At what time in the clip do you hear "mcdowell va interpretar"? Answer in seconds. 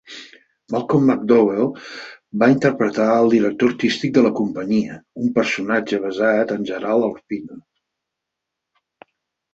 1.09-3.05